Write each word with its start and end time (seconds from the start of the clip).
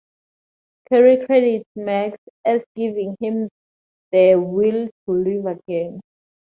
Kerry 0.89 1.23
credits 1.27 1.69
Max 1.75 2.17
as 2.43 2.61
giving 2.75 3.15
him 3.19 3.49
the 4.11 4.33
will 4.33 4.89
to 5.05 5.11
live 5.11 5.45
again. 5.45 6.01